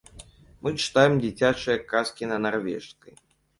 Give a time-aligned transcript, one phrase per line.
[0.63, 3.13] Мы чытаем дзіцячыя казкі на нарвежскай.